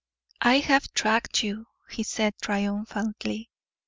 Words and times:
"I 0.41 0.57
have 0.61 0.91
tracked 0.95 1.43
you," 1.43 1.67
he 1.91 2.01
said, 2.01 2.33
triumphantly. 2.41 3.51